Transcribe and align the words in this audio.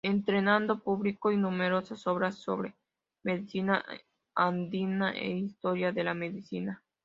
Entretanto 0.03 0.79
publicó 0.81 1.31
numerosas 1.31 2.07
obras 2.07 2.33
sobre 2.39 2.75
medicina 3.21 3.85
andina 4.33 5.11
e 5.15 5.29
historia 5.37 5.91
de 5.91 6.03
la 6.03 6.15
medicina. 6.15 6.83